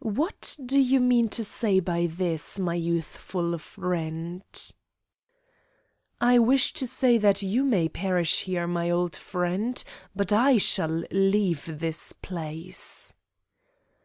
"What 0.00 0.56
do 0.66 0.80
you 0.80 0.98
mean 0.98 1.28
to 1.28 1.44
say 1.44 1.78
by 1.78 2.06
this, 2.06 2.58
my 2.58 2.74
youthful 2.74 3.56
friend?" 3.58 4.42
"I 6.20 6.40
wish 6.40 6.72
to 6.72 6.88
say 6.88 7.18
that 7.18 7.40
you 7.40 7.62
may 7.62 7.88
perish 7.88 8.42
here, 8.46 8.66
my 8.66 8.90
old 8.90 9.14
friend, 9.14 9.80
but 10.12 10.32
I 10.32 10.56
shall 10.58 11.04
leave 11.08 11.78
this 11.78 12.12
place." 12.12 13.14